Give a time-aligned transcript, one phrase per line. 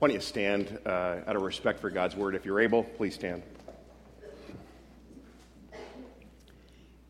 [0.00, 2.34] Why don't you stand uh, out of respect for God's word?
[2.34, 3.42] If you're able, please stand.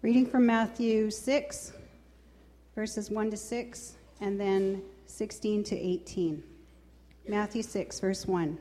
[0.03, 1.73] Reading from Matthew 6,
[2.75, 6.43] verses 1 to 6, and then 16 to 18.
[7.29, 8.59] Matthew 6, verse 1.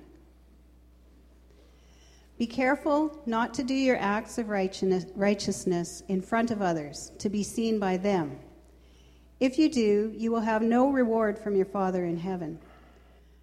[2.38, 7.42] Be careful not to do your acts of righteousness in front of others, to be
[7.42, 8.38] seen by them.
[9.40, 12.60] If you do, you will have no reward from your Father in heaven.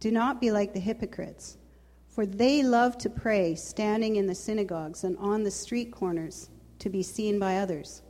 [0.00, 1.58] do not be like the hypocrites,
[2.08, 6.88] for they love to pray standing in the synagogues and on the street corners to
[6.88, 8.02] be seen by others.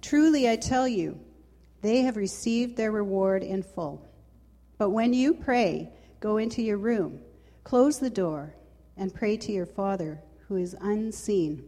[0.00, 1.20] Truly, I tell you,
[1.82, 4.08] they have received their reward in full.
[4.78, 5.90] But when you pray,
[6.20, 7.20] go into your room,
[7.64, 8.54] close the door,
[8.96, 11.64] and pray to your Father who is unseen.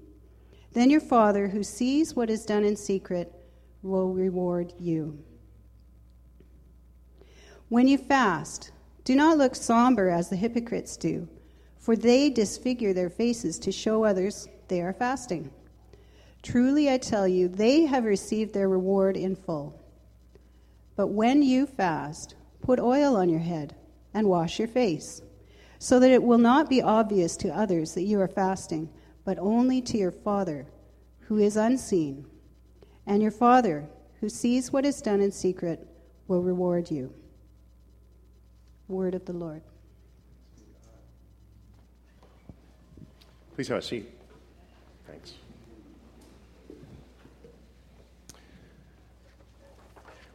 [0.72, 3.32] Then your Father, who sees what is done in secret,
[3.82, 5.22] will reward you.
[7.68, 8.70] When you fast,
[9.04, 11.28] do not look somber as the hypocrites do,
[11.78, 15.50] for they disfigure their faces to show others they are fasting.
[16.42, 19.80] Truly, I tell you, they have received their reward in full.
[20.96, 23.74] But when you fast, put oil on your head
[24.14, 25.22] and wash your face,
[25.78, 28.88] so that it will not be obvious to others that you are fasting,
[29.24, 30.66] but only to your Father
[31.20, 32.26] who is unseen
[33.06, 33.88] and your Father,
[34.20, 35.86] who sees what is done in secret,
[36.28, 37.12] will reward you.
[38.92, 39.62] Word of the Lord.
[43.54, 44.06] Please have a seat.
[45.06, 45.32] Thanks.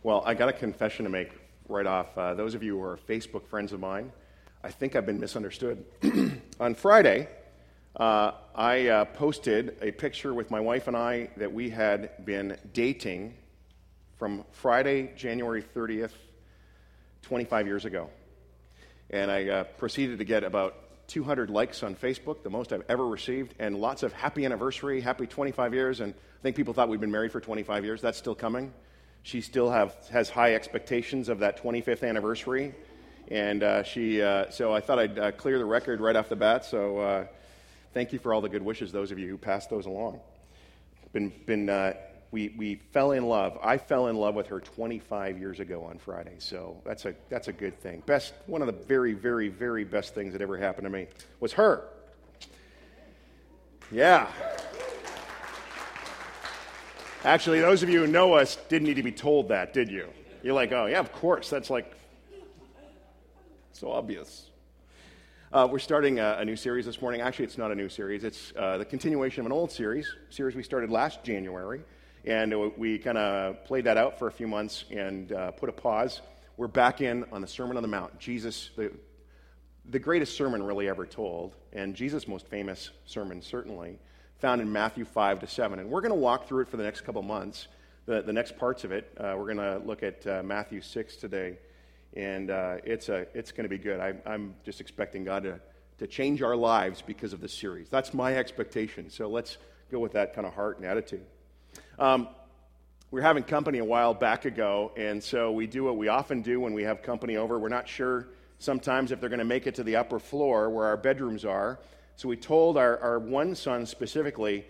[0.02, 1.30] Well, I got a confession to make
[1.70, 2.18] right off.
[2.18, 4.12] Uh, those of you who are Facebook friends of mine,
[4.64, 5.86] I think I've been misunderstood.
[6.60, 7.28] On Friday,
[7.96, 12.58] uh, I uh, posted a picture with my wife and I that we had been
[12.74, 13.36] dating
[14.18, 16.14] from Friday, January 30th,
[17.22, 18.10] 25 years ago.
[19.10, 20.76] And I uh, proceeded to get about
[21.08, 25.26] 200 likes on Facebook, the most I've ever received, and lots of happy anniversary, happy
[25.26, 26.02] 25 years.
[26.02, 28.02] And I think people thought we'd been married for 25 years.
[28.02, 28.74] That's still coming.
[29.24, 32.74] She still have, has high expectations of that 25th anniversary.
[33.30, 36.36] And uh, she, uh, so I thought I'd uh, clear the record right off the
[36.36, 36.66] bat.
[36.66, 37.28] So
[37.94, 40.20] thank you for all the good wishes, those of you who passed those along.
[41.14, 41.94] Been, been, uh,
[42.32, 43.58] we, we fell in love.
[43.64, 47.48] I fell in love with her 25 years ago on Friday, so that's a, that's
[47.48, 48.04] a good thing.
[48.06, 51.08] Best, one of the very, very, very best things that ever happened to me
[51.40, 51.86] was her.
[53.92, 54.28] Yeah.
[57.24, 60.08] Actually, those of you who know us didn't need to be told that, did you?
[60.44, 61.50] You're like, oh, yeah, of course.
[61.50, 61.94] That's like
[63.72, 64.50] so obvious.
[65.52, 67.22] Uh, we're starting a, a, new series this morning.
[67.22, 70.56] Actually, it's not a new series, it's uh, the continuation of an old series, series
[70.56, 71.82] we started last January.
[72.28, 75.72] And we kind of played that out for a few months and uh, put a
[75.72, 76.20] pause.
[76.58, 78.20] We're back in on the Sermon on the Mount.
[78.20, 78.92] Jesus, the,
[79.86, 83.98] the greatest sermon really ever told, and Jesus' most famous sermon, certainly,
[84.40, 85.80] found in Matthew 5 to 7.
[85.80, 87.70] And we're going to walk through it for the next couple months,
[88.06, 89.10] the, the next parts of it.
[89.18, 91.58] Uh, we're going to look at uh, Matthew 6 today
[92.14, 94.02] and uh, it's, a, it's going to be good.
[94.02, 95.62] I, I'm just expecting God to,
[96.00, 97.88] to change our lives because of this series.
[97.88, 99.10] That's my expectation.
[99.10, 99.58] So let's
[99.90, 101.24] go with that kind of heart and attitude.
[102.00, 102.28] Um,
[103.10, 106.42] we were having company a while back ago, and so we do what we often
[106.42, 107.58] do when we have company over.
[107.58, 108.28] We're not sure
[108.60, 111.80] sometimes if they're going to make it to the upper floor where our bedrooms are.
[112.16, 114.66] So we told our, our one son specifically,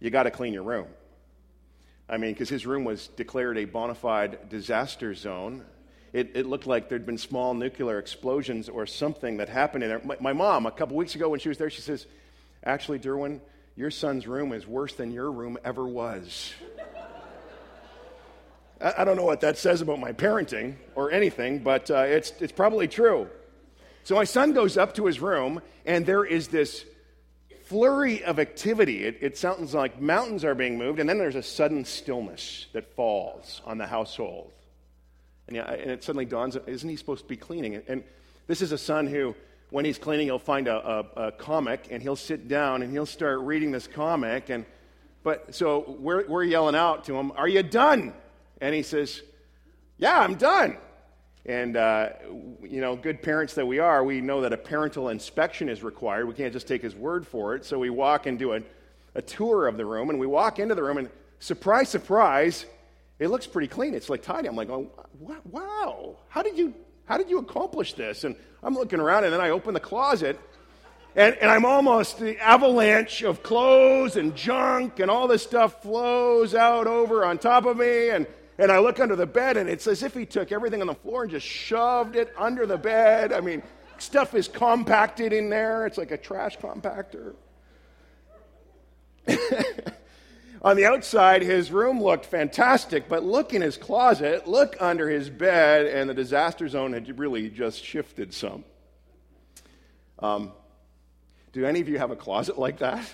[0.00, 0.86] you got to clean your room.
[2.08, 5.64] I mean, because his room was declared a bona fide disaster zone
[6.16, 10.00] it, it looked like there'd been small nuclear explosions or something that happened in there.
[10.02, 12.06] My, my mom, a couple weeks ago when she was there, she says,
[12.64, 13.40] Actually, Durwin,
[13.76, 16.52] your son's room is worse than your room ever was.
[18.80, 22.32] I, I don't know what that says about my parenting or anything, but uh, it's,
[22.40, 23.28] it's probably true.
[24.04, 26.84] So my son goes up to his room, and there is this
[27.64, 29.04] flurry of activity.
[29.04, 32.94] It, it, sounds like mountains are being moved, and then there's a sudden stillness that
[32.94, 34.52] falls on the household.
[35.48, 37.82] And, yeah, and it suddenly dawns, isn't he supposed to be cleaning?
[37.88, 38.04] And
[38.46, 39.34] this is a son who,
[39.76, 43.04] when he's cleaning, he'll find a, a, a comic and he'll sit down and he'll
[43.04, 44.48] start reading this comic.
[44.48, 44.64] And,
[45.22, 48.14] but so we're, we're yelling out to him, Are you done?
[48.62, 49.20] And he says,
[49.98, 50.78] Yeah, I'm done.
[51.44, 52.08] And, uh,
[52.62, 56.26] you know, good parents that we are, we know that a parental inspection is required.
[56.26, 57.66] We can't just take his word for it.
[57.66, 58.62] So we walk and do a,
[59.14, 62.64] a tour of the room, and we walk into the room, and surprise, surprise,
[63.18, 63.92] it looks pretty clean.
[63.92, 64.48] It's like tidy.
[64.48, 64.90] I'm like, oh,
[65.20, 66.72] wow, how did you,
[67.06, 68.24] how did you accomplish this?
[68.24, 70.38] And I'm looking around, and then I open the closet,
[71.16, 76.54] and, and I'm almost, the avalanche of clothes and junk and all this stuff flows
[76.54, 78.10] out over on top of me.
[78.10, 78.26] And,
[78.58, 80.94] and I look under the bed, and it's as if he took everything on the
[80.94, 83.32] floor and just shoved it under the bed.
[83.32, 83.62] I mean,
[83.96, 85.86] stuff is compacted in there.
[85.86, 87.34] It's like a trash compactor.
[90.66, 95.30] on the outside, his room looked fantastic, but look in his closet, look under his
[95.30, 98.64] bed, and the disaster zone had really just shifted some.
[100.18, 100.50] Um,
[101.52, 103.08] do any of you have a closet like that?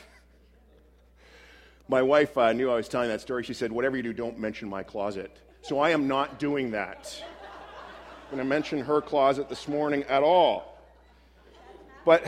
[1.88, 3.42] my wife uh, knew I was telling that story.
[3.42, 5.36] She said, Whatever you do, don't mention my closet.
[5.60, 7.22] So I am not doing that.
[8.30, 10.78] I'm going to mention her closet this morning at all.
[12.06, 12.24] But,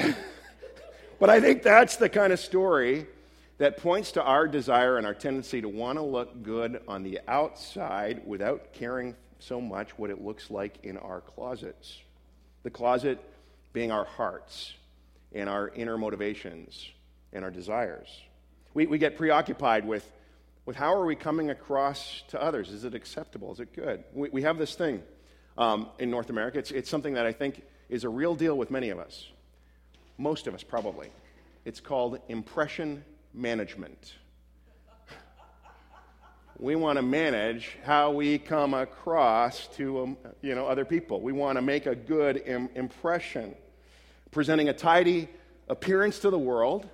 [1.19, 3.07] but I think that's the kind of story
[3.59, 7.21] that points to our desire and our tendency to want to look good on the
[7.29, 12.01] outside without caring so much what it looks like in our closets.
[12.63, 13.19] The closet
[13.73, 14.75] being our hearts
[15.33, 16.89] and our inner motivations
[17.33, 18.09] and our desires.
[18.73, 20.11] We, we get preoccupied with,
[20.67, 22.71] with how are we coming across to others?
[22.71, 23.53] Is it acceptable?
[23.53, 24.03] Is it good?
[24.13, 25.03] We, we have this thing
[25.59, 26.59] um, in North America.
[26.59, 29.29] It's, it's something that I think is a real deal with many of us,
[30.19, 31.11] most of us probably.
[31.65, 33.05] It's called impression
[33.35, 34.15] management.
[36.59, 41.21] we want to manage how we come across to um, you know, other people.
[41.21, 43.55] We want to make a good Im- impression
[44.31, 45.29] presenting a tidy
[45.69, 46.89] appearance to the world,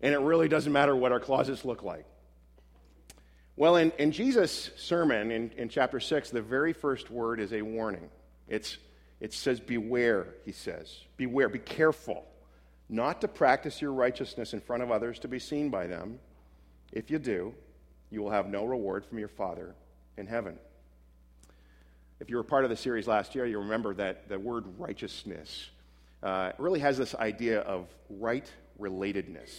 [0.00, 2.04] and it really doesn't matter what our closets look like.
[3.56, 7.62] Well, in, in Jesus' sermon in, in chapter 6, the very first word is a
[7.62, 8.08] warning.
[8.46, 8.76] It's,
[9.20, 10.96] it says, Beware, he says.
[11.16, 12.24] Beware, be careful
[12.88, 16.18] not to practice your righteousness in front of others to be seen by them.
[16.92, 17.54] If you do,
[18.10, 19.74] you will have no reward from your Father
[20.16, 20.58] in heaven.
[22.20, 25.70] If you were part of the series last year, you remember that the word righteousness
[26.22, 28.50] uh, really has this idea of right
[28.80, 29.50] relatedness.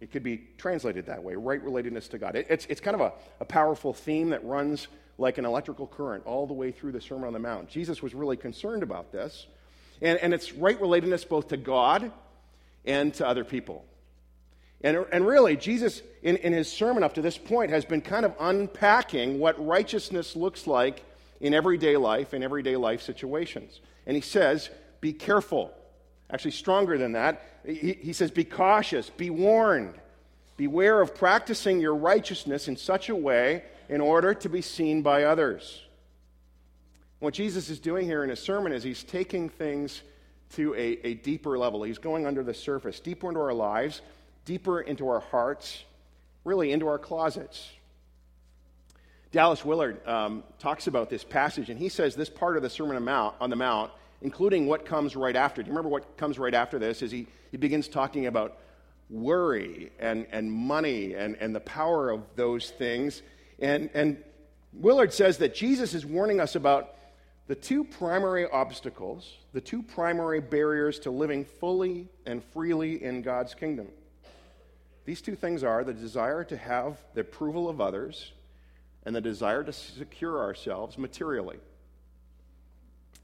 [0.00, 2.34] It could be translated that way right relatedness to God.
[2.34, 4.88] It, it's, it's kind of a, a powerful theme that runs
[5.18, 7.68] like an electrical current all the way through the Sermon on the Mount.
[7.68, 9.46] Jesus was really concerned about this.
[10.02, 12.12] And, and it's right relatedness both to God
[12.84, 13.86] and to other people.
[14.82, 18.26] And, and really, Jesus, in, in his sermon up to this point, has been kind
[18.26, 21.04] of unpacking what righteousness looks like
[21.40, 23.80] in everyday life, in everyday life situations.
[24.06, 24.68] And he says,
[25.02, 25.74] be careful.
[26.30, 29.94] Actually, stronger than that, he, he says, Be cautious, be warned.
[30.56, 35.24] Beware of practicing your righteousness in such a way in order to be seen by
[35.24, 35.82] others.
[37.22, 40.02] What Jesus is doing here in his sermon is he's taking things
[40.56, 41.84] to a, a deeper level.
[41.84, 44.00] He's going under the surface, deeper into our lives,
[44.44, 45.84] deeper into our hearts,
[46.42, 47.70] really into our closets.
[49.30, 53.08] Dallas Willard um, talks about this passage, and he says this part of the Sermon
[53.08, 55.62] on the Mount including what comes right after.
[55.62, 57.02] Do you remember what comes right after this?
[57.02, 58.58] Is he, he begins talking about
[59.08, 63.22] worry and, and money and, and the power of those things.
[63.60, 64.20] And, and
[64.72, 66.96] Willard says that Jesus is warning us about
[67.48, 73.54] the two primary obstacles, the two primary barriers to living fully and freely in God's
[73.54, 73.88] kingdom.
[75.04, 78.32] These two things are the desire to have the approval of others
[79.04, 81.58] and the desire to secure ourselves materially.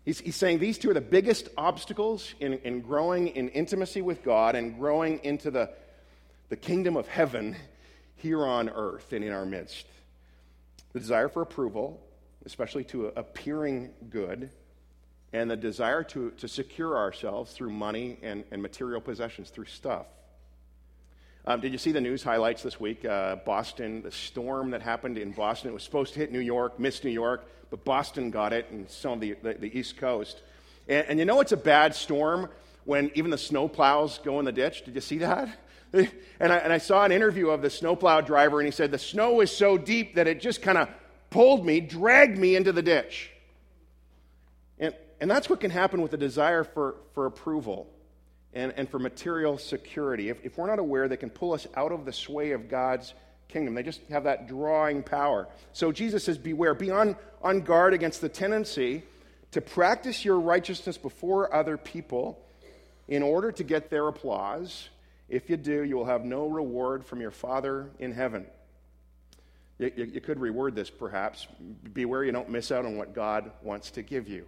[0.05, 4.25] He's, he's saying these two are the biggest obstacles in, in growing in intimacy with
[4.25, 5.71] God and growing into the,
[6.49, 7.55] the kingdom of heaven
[8.17, 9.87] here on earth and in our midst.
[10.95, 12.01] The desire for approval,
[12.49, 14.49] especially to appearing good,
[15.35, 20.07] and the desire to, to secure ourselves through money and, and material possessions, through stuff.
[21.45, 23.05] Um, did you see the news highlights this week?
[23.05, 25.71] Uh, Boston, the storm that happened in Boston.
[25.71, 28.89] It was supposed to hit New York, missed New York, but Boston got it and
[28.89, 30.41] some of the, the, the East Coast.
[30.89, 32.49] And, and, you know it's a bad storm
[32.87, 34.87] when even the snow plows go in the ditch?
[34.87, 35.49] Did you see that?
[36.41, 38.99] And I, and I saw an interview of the snowplow driver, and he said, The
[38.99, 40.89] snow is so deep that it just kind of
[41.31, 43.31] pulled me, dragged me into the ditch.
[44.79, 47.89] And, and that's what can happen with a desire for, for approval
[48.53, 50.29] and, and for material security.
[50.29, 53.15] If, if we're not aware, they can pull us out of the sway of God's
[53.49, 53.75] kingdom.
[53.75, 55.49] They just have that drawing power.
[55.73, 59.03] So Jesus says, Beware, be on, on guard against the tendency
[59.53, 62.39] to practice your righteousness before other people
[63.09, 64.89] in order to get their applause.
[65.29, 68.47] If you do, you will have no reward from your Father in heaven.
[69.79, 71.47] You, you, you could reword this perhaps.
[71.93, 74.47] Beware you don't miss out on what God wants to give you.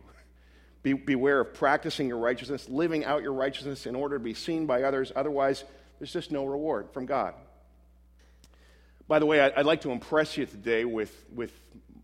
[0.83, 4.67] Be, beware of practicing your righteousness, living out your righteousness in order to be seen
[4.67, 5.13] by others.
[5.15, 5.65] Otherwise,
[5.99, 7.35] there's just no reward from God.
[9.07, 11.53] By the way, I'd like to impress you today with, with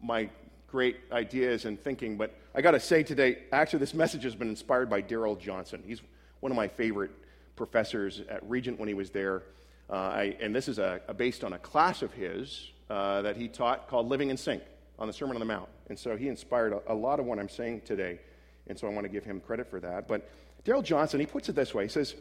[0.02, 0.28] my
[0.66, 4.48] great ideas and thinking, but I got to say today, actually, this message has been
[4.48, 5.82] inspired by Darrell Johnson.
[5.86, 6.02] He's
[6.40, 7.12] one of my favorite
[7.54, 9.44] professors at Regent when he was there.
[9.88, 13.36] Uh, I, and this is a, a, based on a class of his uh, that
[13.36, 14.62] he taught called Living in Sync
[14.98, 15.68] on the Sermon on the Mount.
[15.88, 18.20] And so he inspired a, a lot of what I'm saying today.
[18.66, 20.08] And so I want to give him credit for that.
[20.08, 20.28] But
[20.64, 22.14] Darrell Johnson, he puts it this way He says,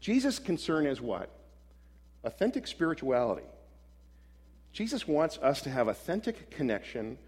[0.00, 1.30] Jesus' concern is what?
[2.24, 3.46] Authentic spirituality.
[4.72, 7.18] Jesus wants us to have authentic connection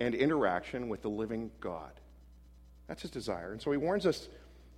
[0.00, 1.90] and interaction with the living God.
[2.86, 3.52] That's his desire.
[3.52, 4.28] And so he warns us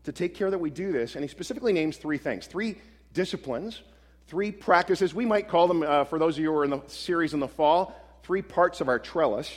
[0.05, 1.15] to take care that we do this.
[1.15, 2.77] And he specifically names three things three
[3.13, 3.83] disciplines,
[4.29, 5.15] three practices.
[5.15, 7.41] We might call them, uh, for those of you who are in the series in
[7.41, 9.53] the fall, three parts of our trellis.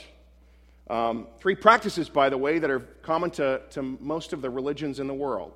[0.88, 5.00] Um, three practices, by the way, that are common to, to most of the religions
[5.00, 5.52] in the world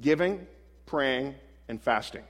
[0.00, 0.46] giving,
[0.86, 1.34] praying,
[1.68, 2.24] and fasting.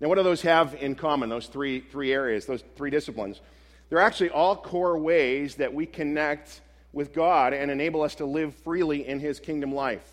[0.00, 3.40] Now, what do those have in common, those three, three areas, those three disciplines?
[3.88, 6.60] They're actually all core ways that we connect
[6.92, 10.06] with God and enable us to live freely in His kingdom life.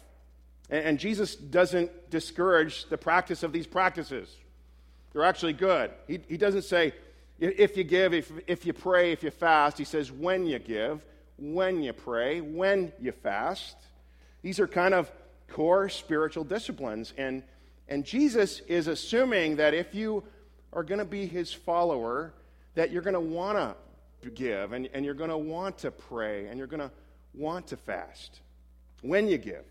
[0.69, 4.33] And, and Jesus doesn't discourage the practice of these practices,
[5.15, 5.91] they're actually good.
[6.07, 6.91] He, he doesn't say,
[7.39, 9.77] if you give, if, if you pray, if you fast.
[9.77, 11.05] He says, when you give,
[11.37, 13.77] when you pray, when you fast.
[14.41, 15.09] These are kind of
[15.47, 17.13] core spiritual disciplines.
[17.17, 17.43] And,
[17.87, 20.21] and Jesus is assuming that if you
[20.73, 22.33] are going to be his follower,
[22.73, 26.47] that you're going to want to give and, and you're going to want to pray
[26.47, 26.91] and you're going to
[27.33, 28.41] want to fast.
[29.01, 29.63] When you give,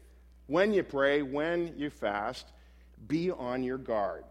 [0.46, 2.46] when you pray, when you fast,
[3.06, 4.24] be on your guard.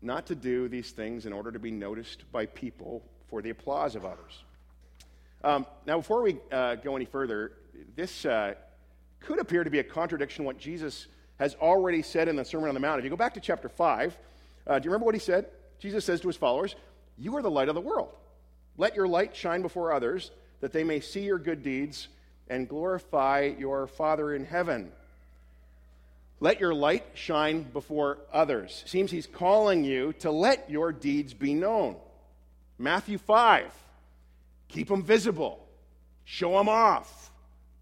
[0.00, 3.96] Not to do these things in order to be noticed by people for the applause
[3.96, 4.44] of others.
[5.42, 7.52] Um, now, before we uh, go any further,
[7.96, 8.54] this uh,
[9.20, 11.06] could appear to be a contradiction to what Jesus
[11.38, 12.98] has already said in the Sermon on the Mount.
[12.98, 14.18] If you go back to chapter 5,
[14.66, 15.46] uh, do you remember what he said?
[15.78, 16.74] Jesus says to his followers,
[17.16, 18.10] You are the light of the world.
[18.76, 22.08] Let your light shine before others, that they may see your good deeds
[22.48, 24.90] and glorify your Father in heaven.
[26.40, 28.84] Let your light shine before others.
[28.86, 31.96] Seems he's calling you to let your deeds be known.
[32.78, 33.72] Matthew 5,
[34.68, 35.66] keep them visible,
[36.24, 37.32] show them off.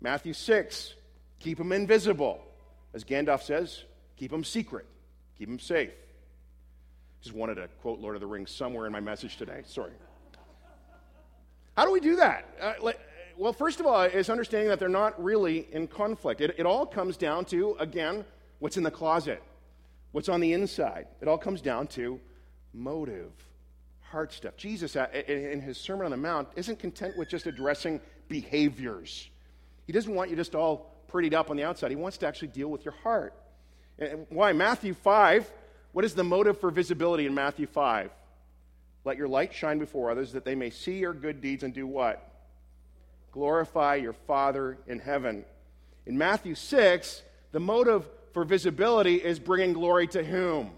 [0.01, 0.95] Matthew 6,
[1.39, 2.41] keep them invisible.
[2.95, 3.85] As Gandalf says,
[4.17, 4.87] keep them secret,
[5.37, 5.93] keep them safe.
[7.21, 9.63] Just wanted to quote Lord of the Rings somewhere in my message today.
[9.67, 9.93] Sorry.
[11.77, 12.47] How do we do that?
[12.59, 12.93] Uh,
[13.37, 16.41] well, first of all, is understanding that they're not really in conflict.
[16.41, 18.25] It, it all comes down to, again,
[18.59, 19.43] what's in the closet,
[20.13, 21.07] what's on the inside.
[21.21, 22.21] It all comes down to
[22.73, 23.33] motive,
[24.01, 24.57] heart stuff.
[24.57, 29.29] Jesus, uh, in his Sermon on the Mount, isn't content with just addressing behaviors.
[29.87, 31.91] He doesn't want you just all prettied up on the outside.
[31.91, 33.35] He wants to actually deal with your heart.
[33.99, 34.53] And why?
[34.53, 35.51] Matthew 5,
[35.93, 38.11] what is the motive for visibility in Matthew 5?
[39.05, 41.87] Let your light shine before others that they may see your good deeds and do
[41.87, 42.29] what?
[43.31, 45.45] Glorify your Father in heaven.
[46.07, 47.23] In Matthew 6,
[47.53, 50.71] the motive for visibility is bringing glory to whom?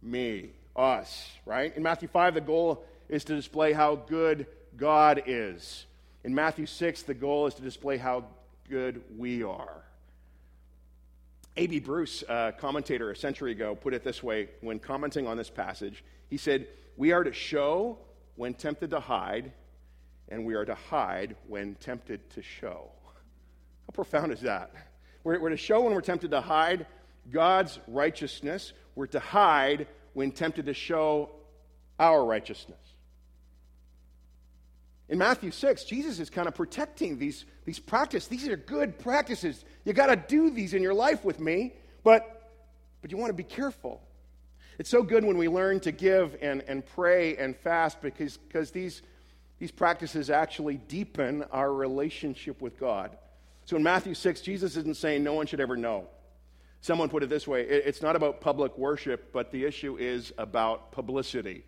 [0.00, 1.76] Me, us, right?
[1.76, 4.46] In Matthew 5, the goal is to display how good
[4.76, 5.86] God is.
[6.22, 8.26] In Matthew 6, the goal is to display how
[8.68, 9.82] good we are.
[11.56, 11.80] A.B.
[11.80, 16.04] Bruce, a commentator a century ago, put it this way when commenting on this passage.
[16.28, 17.98] He said, We are to show
[18.36, 19.50] when tempted to hide,
[20.28, 22.88] and we are to hide when tempted to show.
[23.84, 24.70] How profound is that?
[25.24, 26.86] We're, we're to show when we're tempted to hide
[27.30, 28.72] God's righteousness.
[28.94, 31.30] We're to hide when tempted to show
[31.98, 32.78] our righteousness.
[35.08, 38.28] In Matthew 6, Jesus is kind of protecting these, these practices.
[38.28, 39.64] These are good practices.
[39.84, 41.74] You got to do these in your life with me,
[42.04, 42.52] but,
[43.02, 44.00] but you want to be careful.
[44.78, 48.70] It's so good when we learn to give and, and pray and fast because, because
[48.70, 49.02] these,
[49.58, 53.16] these practices actually deepen our relationship with God.
[53.70, 56.08] So in Matthew 6, Jesus isn't saying no one should ever know.
[56.80, 60.90] Someone put it this way it's not about public worship, but the issue is about
[60.90, 61.62] publicity.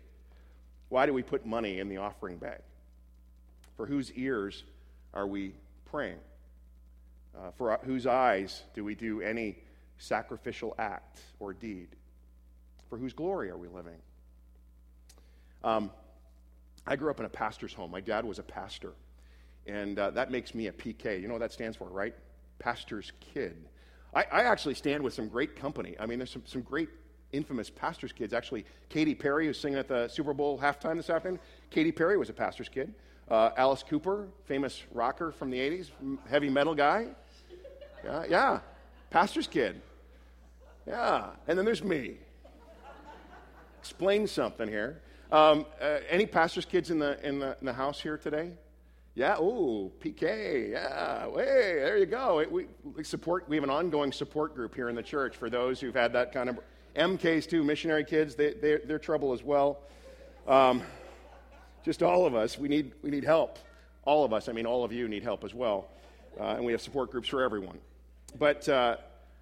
[0.89, 2.59] Why do we put money in the offering bag?
[3.77, 4.65] For whose ears
[5.13, 5.53] are we
[5.85, 6.17] praying?
[7.37, 9.59] Uh, for whose eyes do we do any
[9.97, 11.87] sacrificial act or deed?
[12.89, 14.01] For whose glory are we living?
[15.63, 15.89] Um,
[16.85, 17.91] I grew up in a pastor's home.
[17.91, 18.91] My dad was a pastor.
[19.67, 21.21] And uh, that makes me a PK.
[21.21, 22.13] You know what that stands for, right?
[22.59, 23.69] Pastor's kid.
[24.13, 25.95] I, I actually stand with some great company.
[25.99, 26.89] I mean, there's some, some great
[27.31, 28.33] infamous pastor's kids.
[28.33, 31.39] Actually, Katy Perry, who's singing at the Super Bowl halftime this afternoon,
[31.71, 32.93] Katy Perry was a pastor's kid.
[33.29, 35.89] Uh, Alice Cooper, famous rocker from the 80s,
[36.29, 37.07] heavy metal guy.
[38.03, 38.59] Yeah, yeah.
[39.09, 39.81] Pastor's kid.
[40.85, 41.27] Yeah.
[41.47, 42.17] And then there's me.
[43.79, 45.01] Explain something here.
[45.31, 48.51] Um, uh, any pastor's kids in the, in, the, in the house here today?
[49.15, 52.43] Yeah, ooh, PK, yeah, hey, there you go.
[52.49, 55.79] We, we, support, we have an ongoing support group here in the church for those
[55.79, 56.59] who've had that kind of,
[56.95, 59.79] MKs too, missionary kids, they, they, they're trouble as well.
[60.47, 60.81] Um,
[61.83, 63.59] just all of us, we need, we need help.
[64.05, 65.89] All of us, I mean, all of you need help as well.
[66.39, 67.79] Uh, and we have support groups for everyone.
[68.37, 68.97] But uh,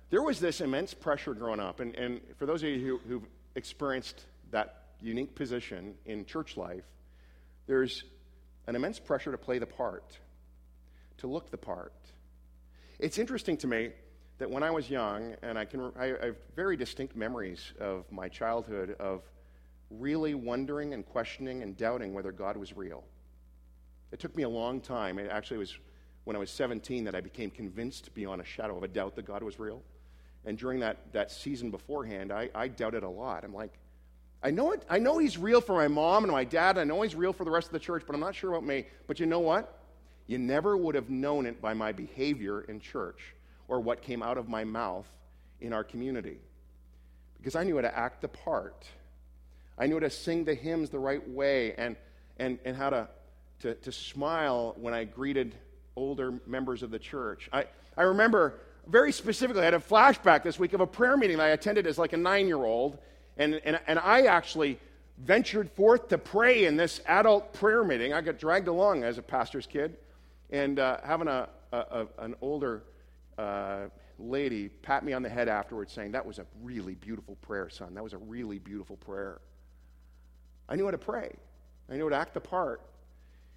[0.10, 1.80] there was this immense pressure growing up.
[1.80, 6.84] And, and for those of you who, who've experienced that unique position in church life,
[7.68, 8.04] there's
[8.72, 10.18] an immense pressure to play the part,
[11.18, 11.92] to look the part.
[13.00, 13.90] It's interesting to me
[14.38, 18.30] that when I was young, and I can I, have very distinct memories of my
[18.30, 19.24] childhood of
[19.90, 23.04] really wondering and questioning and doubting whether God was real.
[24.14, 25.20] It took me a long time.
[25.20, 25.78] It actually was
[26.24, 29.26] when I was 17 that I became convinced beyond a shadow of a doubt that
[29.26, 29.84] God was real.
[30.46, 33.44] And during that, that season beforehand, I, I doubted a lot.
[33.44, 33.74] I'm like,
[34.44, 36.78] I know, it, I know he's real for my mom and my dad.
[36.78, 38.66] I know he's real for the rest of the church, but I'm not sure about
[38.66, 38.86] me.
[39.08, 39.80] But you know what?
[40.26, 43.36] You never would have known it by my behavior in church
[43.68, 45.08] or what came out of my mouth
[45.60, 46.40] in our community.
[47.38, 48.86] Because I knew how to act the part.
[49.78, 51.96] I knew how to sing the hymns the right way and,
[52.38, 53.08] and, and how to,
[53.60, 55.56] to, to smile when I greeted
[55.96, 57.50] older members of the church.
[57.54, 61.40] I, I remember very specifically, I had a flashback this week of a prayer meeting
[61.40, 62.98] I attended as like a nine year old
[63.38, 64.80] and, and, and I actually
[65.18, 68.14] ventured forth to pray in this adult prayer meeting.
[68.14, 69.98] I got dragged along as a pastor's kid,
[70.50, 72.84] and uh, having a, a, a, an older
[73.38, 73.86] uh,
[74.20, 77.94] lady pat me on the head afterwards, saying, That was a really beautiful prayer, son.
[77.94, 79.42] That was a really beautiful prayer.
[80.68, 81.34] I knew how to pray,
[81.90, 82.82] I knew how to act the part.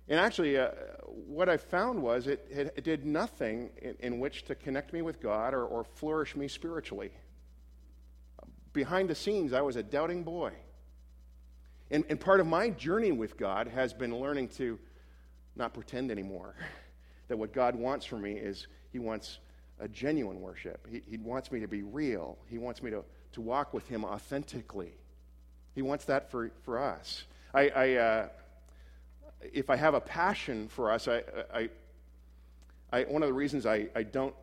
[0.06, 0.68] And actually, uh,
[1.06, 5.00] what I found was it, it, it did nothing in, in, which to connect me
[5.00, 7.10] with God or, or flourish me spiritually
[8.74, 10.52] behind the scenes, I was a doubting boy.
[11.90, 14.78] And, and part of my journey with God has been learning to
[15.56, 16.54] not pretend anymore.
[17.28, 19.38] that what God wants from me is He wants
[19.80, 20.86] a genuine worship.
[20.90, 22.36] He, he wants me to be real.
[22.50, 24.92] He wants me to, to walk with Him authentically.
[25.74, 27.24] He wants that for, for us.
[27.54, 28.28] I, I uh,
[29.52, 31.22] if I have a passion for us, I,
[31.52, 31.68] I,
[32.92, 34.34] I, one of the reasons I, I don't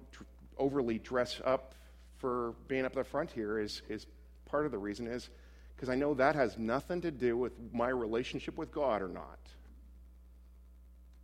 [0.58, 1.74] overly dress up
[2.18, 4.06] for being up the front here is, is
[4.52, 5.30] part of the reason is
[5.76, 9.40] because I know that has nothing to do with my relationship with God or not.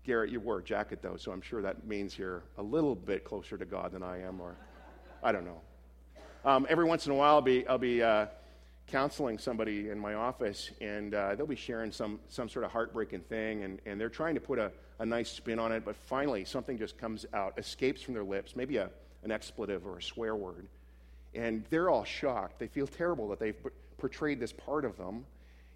[0.04, 3.26] Garrett, you wore a jacket though, so I'm sure that means you're a little bit
[3.26, 4.56] closer to God than I am, or
[5.22, 5.62] I don't know.
[6.46, 8.28] Um, every once in a while, I'll be, I'll be uh,
[8.88, 13.22] counseling somebody in my office, and uh, they'll be sharing some, some sort of heartbreaking
[13.22, 16.46] thing, and, and they're trying to put a, a nice spin on it, but finally
[16.46, 18.90] something just comes out, escapes from their lips, maybe a,
[19.24, 20.68] an expletive or a swear word,
[21.34, 22.60] and they're all shocked.
[22.60, 23.56] They feel terrible that they've
[23.98, 25.26] portrayed this part of them.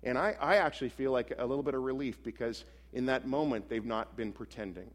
[0.03, 3.69] And I, I actually feel like a little bit of relief because in that moment
[3.69, 4.89] they've not been pretending.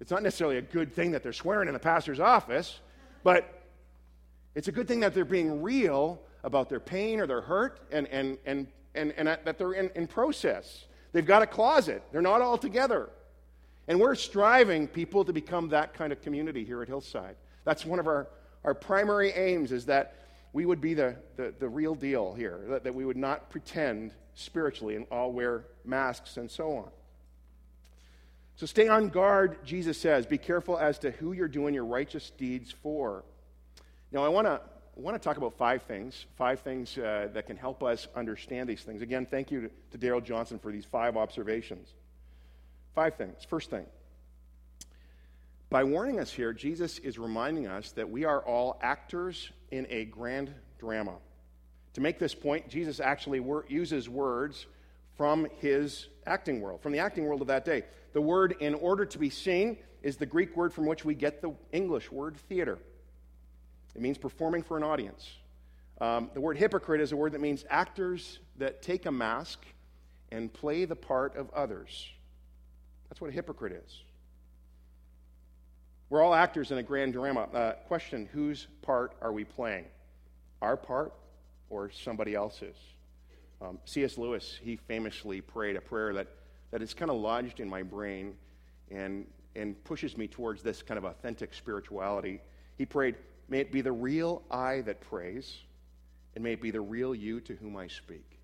[0.00, 2.80] It's not necessarily a good thing that they're swearing in the pastor's office,
[3.22, 3.62] but
[4.54, 8.08] it's a good thing that they're being real about their pain or their hurt and,
[8.08, 10.86] and, and, and, and that they're in, in process.
[11.12, 13.10] They've got a closet, they're not all together.
[13.88, 17.34] And we're striving people to become that kind of community here at Hillside.
[17.64, 18.28] That's one of our
[18.64, 20.14] our primary aims is that
[20.52, 24.12] we would be the, the, the real deal here, that, that we would not pretend
[24.34, 26.90] spiritually and all wear masks and so on.
[28.56, 30.26] So stay on guard, Jesus says.
[30.26, 33.24] Be careful as to who you're doing your righteous deeds for.
[34.12, 34.60] Now, I want to
[34.96, 38.82] want to talk about five things, five things uh, that can help us understand these
[38.82, 39.00] things.
[39.00, 41.88] Again, thank you to, to Darrell Johnson for these five observations.
[42.94, 43.44] Five things.
[43.48, 43.86] First thing
[45.70, 50.04] by warning us here, Jesus is reminding us that we are all actors in a
[50.04, 51.14] grand drama.
[51.94, 54.66] To make this point, Jesus actually uses words
[55.16, 57.84] from his acting world, from the acting world of that day.
[58.14, 61.40] The word in order to be seen is the Greek word from which we get
[61.40, 62.78] the English word theater.
[63.94, 65.28] It means performing for an audience.
[66.00, 69.64] Um, the word hypocrite is a word that means actors that take a mask
[70.32, 72.08] and play the part of others.
[73.08, 74.02] That's what a hypocrite is.
[76.10, 77.42] We're all actors in a grand drama.
[77.54, 79.84] Uh, question whose part are we playing?
[80.60, 81.14] Our part
[81.68, 82.74] or somebody else's?
[83.62, 84.18] Um, C.S.
[84.18, 86.26] Lewis, he famously prayed a prayer that,
[86.72, 88.34] that is kind of lodged in my brain
[88.90, 92.40] and, and pushes me towards this kind of authentic spirituality.
[92.76, 93.14] He prayed,
[93.48, 95.58] May it be the real I that prays,
[96.34, 98.39] and may it be the real you to whom I speak.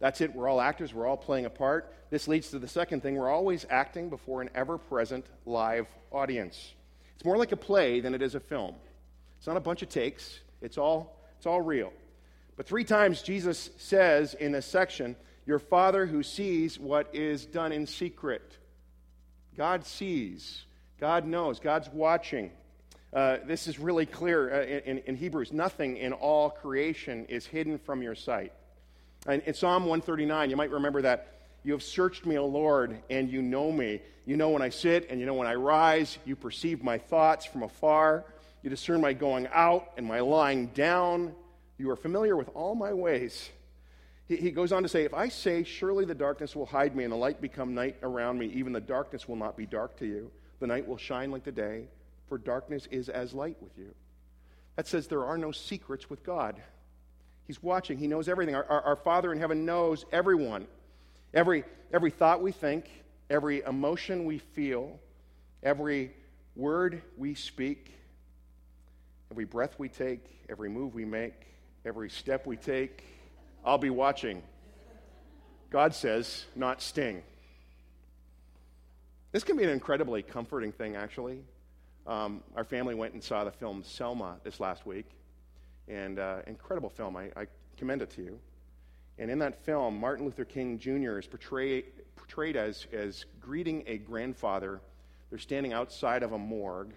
[0.00, 0.34] That's it.
[0.34, 0.92] We're all actors.
[0.92, 1.92] We're all playing a part.
[2.10, 3.16] This leads to the second thing.
[3.16, 6.74] We're always acting before an ever present live audience.
[7.16, 8.74] It's more like a play than it is a film.
[9.38, 11.92] It's not a bunch of takes, it's all, it's all real.
[12.56, 17.72] But three times Jesus says in this section, Your Father who sees what is done
[17.72, 18.58] in secret.
[19.56, 20.64] God sees,
[20.98, 22.50] God knows, God's watching.
[23.12, 25.52] Uh, this is really clear uh, in, in, Hebrews.
[25.52, 28.52] Nothing in all creation is hidden from your sight.
[29.26, 31.30] And in Psalm 139, you might remember that.
[31.64, 34.02] You have searched me, O Lord, and you know me.
[34.26, 36.18] You know when I sit and you know when I rise.
[36.26, 38.24] You perceive my thoughts from afar.
[38.62, 41.34] You discern my going out and my lying down.
[41.78, 43.48] You are familiar with all my ways.
[44.26, 47.04] He, he goes on to say, If I say, Surely the darkness will hide me
[47.04, 50.06] and the light become night around me, even the darkness will not be dark to
[50.06, 50.30] you.
[50.60, 51.88] The night will shine like the day,
[52.28, 53.94] for darkness is as light with you.
[54.76, 56.60] That says there are no secrets with God.
[57.46, 58.54] He's watching, He knows everything.
[58.54, 60.66] Our, our, our Father in heaven knows everyone.
[61.32, 62.90] Every, every thought we think,
[63.28, 64.98] every emotion we feel,
[65.62, 66.12] every
[66.56, 67.92] word we speak,
[69.30, 71.34] every breath we take, every move we make,
[71.84, 73.04] every step we take,
[73.64, 74.42] I'll be watching.
[75.70, 77.22] God says, not Sting.
[79.32, 81.40] This can be an incredibly comforting thing, actually.
[82.06, 85.06] Um, our family went and saw the film Selma this last week,
[85.88, 87.16] and uh, incredible film.
[87.16, 88.38] I, I, commend it to you.
[89.18, 91.18] And in that film, Martin Luther King Jr.
[91.18, 94.80] is portrayed, portrayed as, as greeting a grandfather.
[95.28, 96.94] They're standing outside of a morgue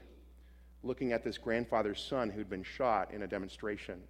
[0.84, 4.02] looking at this grandfather's son who'd been shot in a demonstration.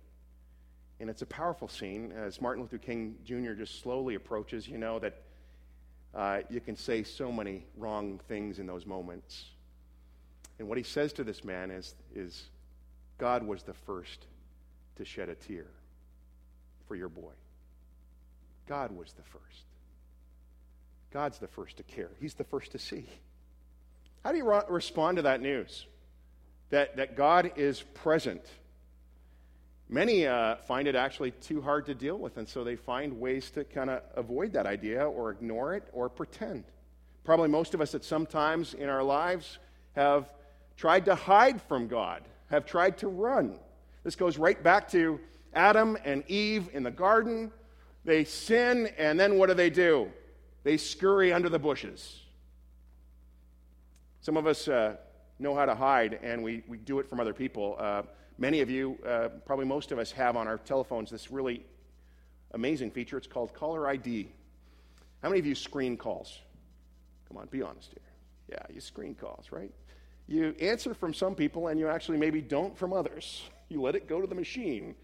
[1.00, 3.54] And it's a powerful scene as Martin Luther King Jr.
[3.54, 4.68] just slowly approaches.
[4.68, 5.22] You know that
[6.14, 9.46] uh, you can say so many wrong things in those moments.
[10.60, 12.50] And what he says to this man is, is
[13.18, 14.26] God was the first
[14.98, 15.68] to shed a tear
[16.88, 17.34] for your boy.
[18.68, 19.66] God was the first.
[21.12, 23.08] God's the first to care, He's the first to see.
[24.24, 25.86] How do you re- respond to that news?
[26.70, 28.44] That, that God is present
[29.90, 33.50] Many uh, find it actually too hard to deal with, and so they find ways
[33.52, 36.66] to kind of avoid that idea or ignore it or pretend.
[37.24, 39.60] Probably most of us at some times in our lives
[39.96, 40.30] have
[40.76, 43.58] tried to hide from God, have tried to run.
[44.08, 45.20] This goes right back to
[45.54, 47.52] Adam and Eve in the garden.
[48.06, 50.10] They sin, and then what do they do?
[50.64, 52.22] They scurry under the bushes.
[54.22, 54.96] Some of us uh,
[55.40, 57.76] know how to hide, and we, we do it from other people.
[57.78, 58.04] Uh,
[58.38, 61.66] Many of you, uh, probably most of us, have on our telephones this really
[62.54, 63.18] amazing feature.
[63.18, 64.30] It's called Caller ID.
[65.22, 66.40] How many of you screen calls?
[67.28, 68.58] Come on, be honest here.
[68.58, 69.74] Yeah, you screen calls, right?
[70.30, 73.44] You answer from some people and you actually maybe don't from others.
[73.70, 74.96] You let it go to the machine.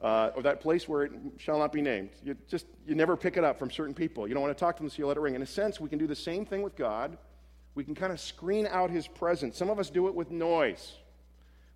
[0.00, 2.10] Uh, or that place where it shall not be named.
[2.22, 4.28] You just you never pick it up from certain people.
[4.28, 5.34] You don't want to talk to them, so you let it ring.
[5.34, 7.16] In a sense, we can do the same thing with God.
[7.74, 9.56] We can kind of screen out His presence.
[9.56, 10.92] Some of us do it with noise.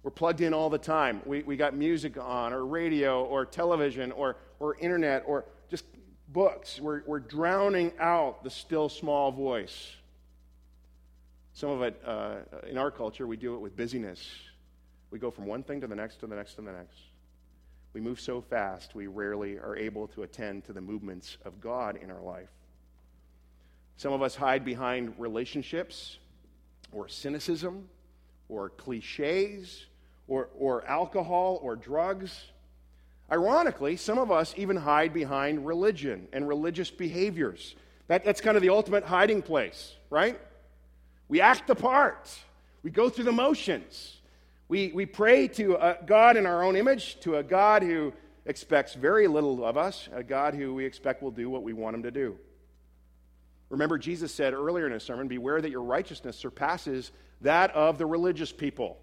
[0.02, 1.22] We're plugged in all the time.
[1.24, 5.84] We, we got music on, or radio, or television, or, or internet, or just
[6.28, 6.80] books.
[6.80, 9.92] We're, we're drowning out the still small voice.
[11.52, 12.36] Some of it, uh,
[12.68, 14.26] in our culture, we do it with busyness.
[15.10, 16.98] We go from one thing to the next, to the next, to the next.
[17.92, 21.98] We move so fast, we rarely are able to attend to the movements of God
[22.00, 22.48] in our life.
[23.96, 26.18] Some of us hide behind relationships
[26.92, 27.88] or cynicism
[28.48, 29.86] or cliches
[30.28, 32.44] or, or alcohol or drugs.
[33.30, 37.74] Ironically, some of us even hide behind religion and religious behaviors.
[38.06, 40.40] That, that's kind of the ultimate hiding place, right?
[41.28, 42.30] We act the part,
[42.82, 44.19] we go through the motions.
[44.70, 48.12] We, we pray to a God in our own image, to a God who
[48.46, 51.96] expects very little of us, a God who we expect will do what we want
[51.96, 52.38] him to do.
[53.68, 58.06] Remember, Jesus said earlier in his sermon, Beware that your righteousness surpasses that of the
[58.06, 58.96] religious people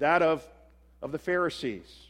[0.00, 0.44] that of,
[1.00, 2.08] of the Pharisees.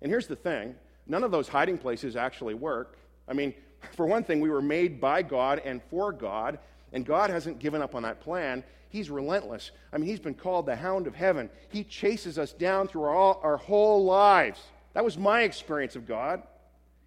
[0.00, 0.74] And here's the thing
[1.06, 2.98] none of those hiding places actually work.
[3.28, 3.54] I mean,
[3.96, 6.58] for one thing, we were made by God and for God,
[6.92, 8.64] and God hasn't given up on that plan.
[8.88, 9.70] He's relentless.
[9.92, 11.50] I mean, He's been called the hound of heaven.
[11.70, 14.60] He chases us down through our, our whole lives.
[14.94, 16.42] That was my experience of God.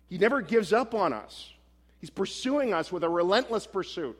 [0.09, 1.51] He never gives up on us,
[1.99, 4.17] He's pursuing us with a relentless pursuit.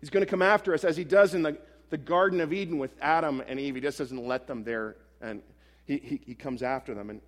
[0.00, 1.58] He's going to come after us as He does in the
[1.90, 3.74] the Garden of Eden with Adam and Eve.
[3.74, 5.42] He just doesn't let them there, and
[5.84, 7.10] he, he, he comes after them.
[7.10, 7.20] And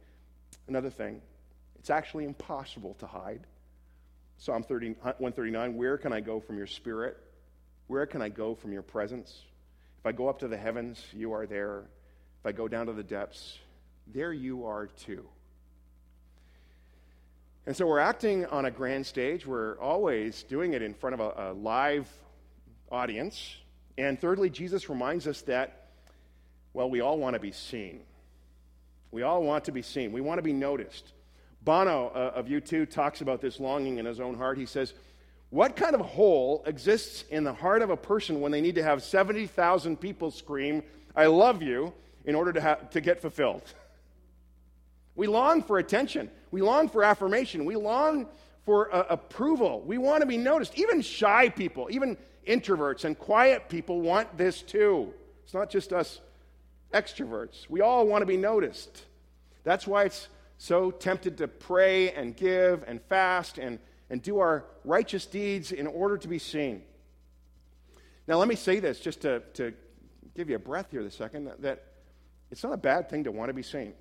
[0.69, 1.21] another thing,
[1.79, 3.47] it's actually impossible to hide.
[4.43, 7.17] Psalm 30, 139 Where can I go from your spirit?
[7.87, 9.43] Where can I go from your presence?
[10.01, 11.85] If I go up to the heavens, you are there.
[12.41, 13.61] If I go down to the depths,
[14.13, 15.25] there you are too.
[17.67, 19.47] And so we're acting on a grand stage.
[19.47, 22.09] We're always doing it in front of a, a live
[22.91, 23.55] audience.
[23.97, 25.91] And thirdly, Jesus reminds us that,
[26.73, 28.01] well, we all want to be seen.
[29.13, 30.11] We all want to be seen.
[30.11, 31.13] We want to be noticed.
[31.65, 34.59] Bono uh, of U2 talks about this longing in his own heart.
[34.59, 34.95] He says,
[35.51, 38.83] What kind of hole exists in the heart of a person when they need to
[38.83, 40.83] have 70,000 people scream,
[41.15, 41.93] I love you,
[42.25, 43.63] in order to, ha- to get fulfilled?
[45.15, 46.31] We long for attention.
[46.53, 47.67] We long for affirmation.
[47.67, 48.29] We long
[48.65, 49.83] for uh, approval.
[49.83, 50.79] We want to be noticed.
[50.79, 52.17] Even shy people, even
[52.49, 55.13] introverts and quiet people want this too.
[55.45, 56.21] It's not just us
[56.93, 57.69] extroverts.
[57.69, 59.05] We all want to be noticed.
[59.65, 60.29] That's why it's
[60.63, 65.89] so tempted to pray and give and fast and, and do our righteous deeds in
[65.89, 66.85] order to be seen.
[68.29, 69.75] Now, let me say this just to, to
[70.37, 71.83] give you a breath here a second that
[72.53, 73.93] it's not a bad thing to want to be seen.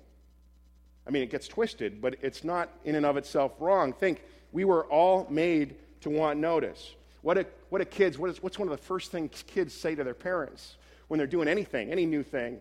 [1.04, 3.92] I mean, it gets twisted, but it's not in and of itself wrong.
[3.92, 4.22] Think,
[4.52, 6.94] we were all made to want notice.
[7.22, 9.96] What do, what do kids, what is, what's one of the first things kids say
[9.96, 10.76] to their parents
[11.08, 12.58] when they're doing anything, any new thing?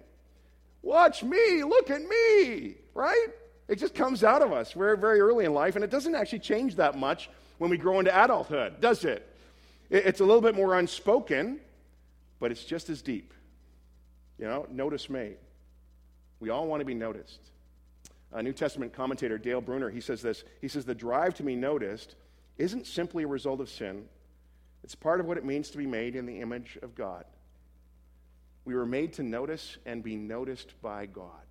[0.81, 3.27] Watch me, look at me, right?
[3.71, 6.39] It just comes out of us very, very early in life, and it doesn't actually
[6.39, 9.25] change that much when we grow into adulthood, does it?
[9.89, 11.57] It's a little bit more unspoken,
[12.41, 13.33] but it's just as deep.
[14.37, 15.35] You know, notice me.
[16.41, 17.39] We all want to be noticed.
[18.33, 20.43] A New Testament commentator, Dale Bruner, he says this.
[20.59, 22.15] He says, The drive to be noticed
[22.57, 24.03] isn't simply a result of sin,
[24.83, 27.23] it's part of what it means to be made in the image of God.
[28.65, 31.50] We were made to notice and be noticed by God.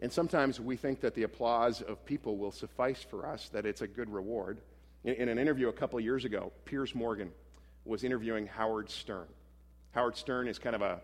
[0.00, 3.80] And sometimes we think that the applause of people will suffice for us, that it's
[3.80, 4.60] a good reward.
[5.04, 7.32] In, in an interview a couple years ago, Piers Morgan
[7.84, 9.26] was interviewing Howard Stern.
[9.92, 11.00] Howard Stern is kind of a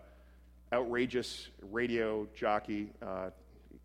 [0.71, 2.89] outrageous radio jockey,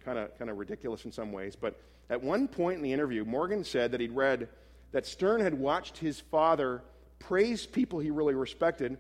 [0.05, 1.57] kind of kind of ridiculous in some ways.
[1.57, 4.49] But at one point in the interview, Morgan said that he'd read
[4.93, 6.83] that Stern had watched his father
[7.19, 8.97] praise people he really respected,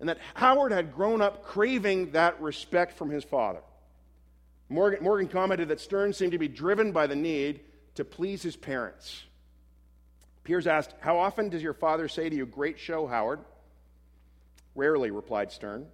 [0.00, 3.60] and that Howard had grown up craving that respect from his father.
[4.72, 7.60] Morgan, Morgan commented that Stern seemed to be driven by the need
[7.96, 9.22] to please his parents.
[10.44, 13.40] Piers asked, How often does your father say to you, Great show, Howard?
[14.74, 15.86] Rarely, replied Stern.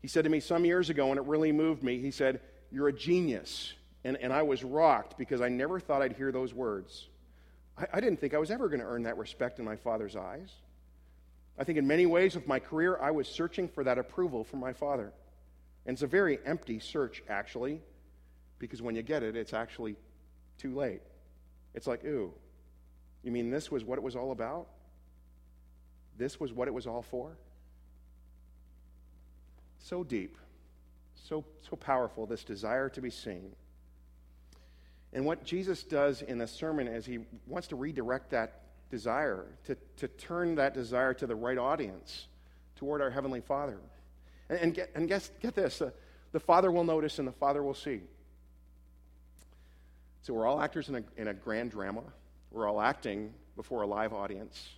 [0.00, 2.40] He said to me some years ago, and it really moved me, he said,
[2.72, 3.72] You're a genius.
[4.04, 7.08] And, and I was rocked because I never thought I'd hear those words.
[7.78, 10.16] I, I didn't think I was ever going to earn that respect in my father's
[10.16, 10.50] eyes.
[11.56, 14.58] I think in many ways with my career, I was searching for that approval from
[14.58, 15.12] my father.
[15.86, 17.80] And it's a very empty search, actually,
[18.62, 19.96] because when you get it, it's actually
[20.56, 21.02] too late.
[21.74, 22.32] It's like, ooh,
[23.24, 24.68] you mean this was what it was all about?
[26.16, 27.36] This was what it was all for?
[29.80, 30.38] So deep,
[31.16, 33.50] so, so powerful, this desire to be seen.
[35.12, 39.76] And what Jesus does in the sermon is he wants to redirect that desire, to,
[39.96, 42.28] to turn that desire to the right audience,
[42.76, 43.78] toward our Heavenly Father.
[44.48, 45.90] And, and, get, and guess, get this uh,
[46.30, 48.02] the Father will notice and the Father will see.
[50.22, 52.02] So we're all actors in a, in a grand drama.
[52.50, 54.68] We're all acting before a live audience.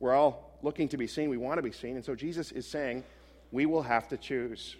[0.00, 1.30] We're all looking to be seen.
[1.30, 1.96] We want to be seen.
[1.96, 3.04] And so Jesus is saying,
[3.52, 4.76] we will have to choose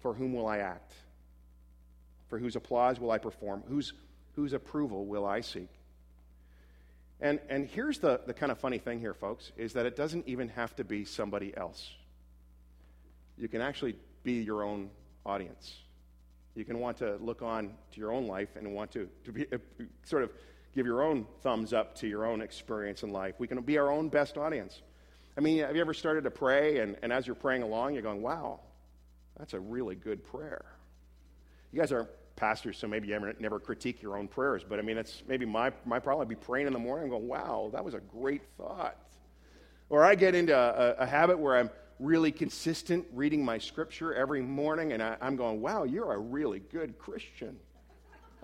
[0.00, 0.92] for whom will I act?
[2.28, 3.62] For whose applause will I perform?
[3.68, 3.92] Whose,
[4.34, 5.68] whose approval will I seek?
[7.20, 10.26] And, and here's the, the kind of funny thing here, folks, is that it doesn't
[10.26, 11.90] even have to be somebody else.
[13.38, 14.90] You can actually be your own
[15.24, 15.76] audience.
[16.56, 19.46] You can want to look on to your own life and want to, to be,
[19.52, 19.58] uh,
[20.04, 20.30] sort of
[20.74, 23.34] give your own thumbs up to your own experience in life.
[23.38, 24.82] We can be our own best audience.
[25.36, 28.02] I mean, have you ever started to pray and, and as you're praying along, you're
[28.02, 28.60] going, wow,
[29.38, 30.64] that's a really good prayer.
[31.72, 34.82] You guys are pastors, so maybe you ever, never critique your own prayers, but I
[34.82, 36.26] mean, that's maybe my, my problem.
[36.26, 38.96] I'd be praying in the morning and going, wow, that was a great thought.
[39.88, 44.42] Or I get into a, a habit where I'm really consistent reading my scripture every
[44.42, 47.56] morning, and I, am going, wow, you're a really good Christian.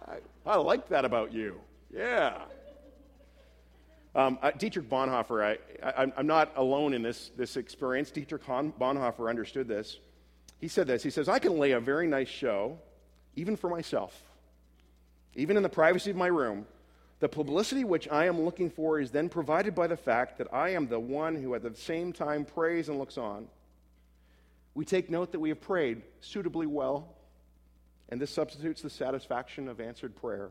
[0.06, 1.60] I, I like that about you.
[1.94, 2.38] Yeah.
[4.14, 8.10] Um, uh, Dietrich Bonhoeffer, I, am not alone in this, this experience.
[8.10, 9.98] Dietrich Bonhoeffer understood this.
[10.58, 12.78] He said this He says, I can lay a very nice show,
[13.36, 14.22] even for myself,
[15.34, 16.66] even in the privacy of my room.
[17.22, 20.70] The publicity which I am looking for is then provided by the fact that I
[20.70, 23.46] am the one who at the same time prays and looks on.
[24.74, 27.14] We take note that we have prayed suitably well,
[28.08, 30.50] and this substitutes the satisfaction of answered prayer.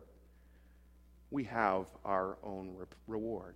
[1.29, 3.55] We have our own re- reward.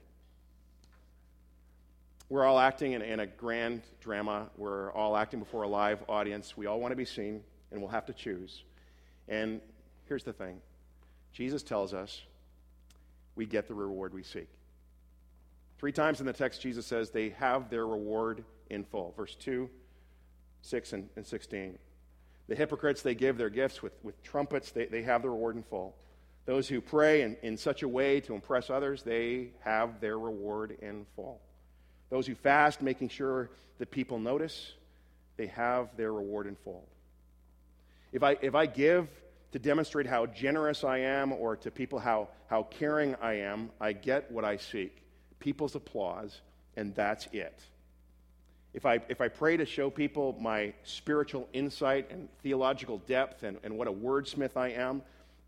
[2.28, 4.50] We're all acting in, in, a grand drama.
[4.58, 6.58] We're all acting before a live audience.
[6.58, 8.66] We all want to be seen, and we'll have to choose.
[9.30, 9.62] And
[10.04, 10.60] here's the thing
[11.32, 12.22] Jesus tells us
[13.36, 14.50] we get the reward we seek.
[15.78, 19.14] Three times in the text, Jesus says they have their reward in full.
[19.16, 19.70] Verse 2,
[20.62, 21.78] 6, and, and 16.
[22.48, 25.64] The hypocrites, they give their gifts with, with trumpets, they, they have the reward in
[25.64, 25.96] full.
[26.46, 30.78] Those who pray in, in such a way to impress others, they have their reward
[30.82, 31.42] in full.
[32.10, 34.74] Those who fast, making sure that people notice,
[35.38, 36.88] they have their reward in full.
[38.14, 39.08] If I, if I give
[39.56, 43.94] to demonstrate how generous I am or to people how, how caring I am, I
[43.94, 45.02] get what I seek
[45.40, 46.42] people's applause,
[46.76, 47.58] and that's it.
[48.74, 53.58] If I, if I pray to show people my spiritual insight and theological depth and,
[53.64, 55.02] and what a wordsmith I am,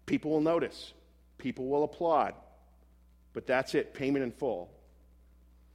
[0.05, 0.93] people will notice.
[1.37, 2.33] People will applaud.
[3.33, 4.69] But that's it, payment in full.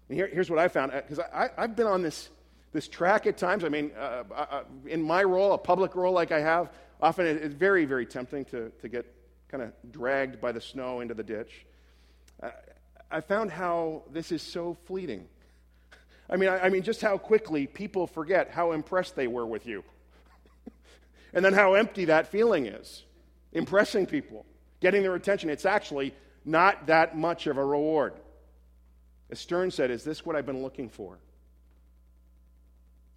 [0.08, 2.30] And here, here's what I found because uh, I've been on this,
[2.72, 3.62] this track at times.
[3.62, 6.70] I mean, uh, uh, in my role, a public role like I have,
[7.02, 9.04] often it's very, very tempting to, to get
[9.48, 11.66] kind of dragged by the snow into the ditch.
[12.42, 12.50] Uh,
[13.10, 15.26] I found how this is so fleeting.
[16.30, 19.66] I mean, I, I mean, just how quickly people forget how impressed they were with
[19.66, 19.84] you.
[21.34, 23.02] and then how empty that feeling is.
[23.52, 24.46] Impressing people,
[24.80, 25.50] getting their attention.
[25.50, 28.14] It's actually not that much of a reward.
[29.30, 31.18] As Sting said, Is this what I've been looking for?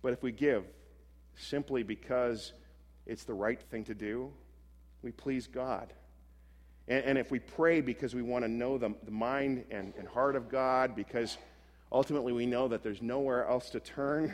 [0.01, 0.65] But if we give
[1.37, 2.53] simply because
[3.05, 4.31] it's the right thing to do,
[5.01, 5.93] we please God.
[6.87, 10.07] And, and if we pray because we want to know the, the mind and, and
[10.07, 11.37] heart of God, because
[11.91, 14.33] ultimately we know that there's nowhere else to turn,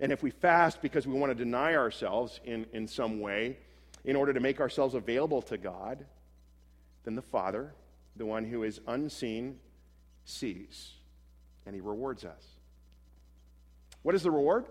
[0.00, 3.58] and if we fast because we want to deny ourselves in, in some way
[4.04, 6.04] in order to make ourselves available to God,
[7.04, 7.72] then the Father,
[8.16, 9.58] the one who is unseen,
[10.24, 10.92] sees,
[11.66, 12.44] and he rewards us.
[14.02, 14.66] What is the reward?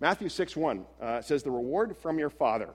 [0.00, 2.70] Matthew 6 1 uh, says, The reward from your Father.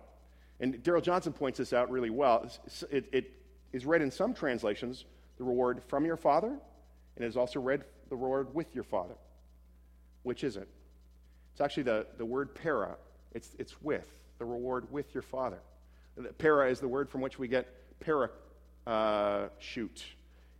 [0.59, 2.47] And Darrell Johnson points this out really well.
[2.91, 3.31] It, it,
[3.73, 5.05] is read in some translations
[5.37, 9.15] the reward from your father, and it is also read the reward with your father.
[10.23, 10.67] Which is it?
[11.53, 12.97] It's actually the, the word para.
[13.33, 14.05] It's, it's with,
[14.39, 15.59] the reward with your father.
[16.37, 18.29] Para is the word from which we get para
[18.85, 19.47] uh,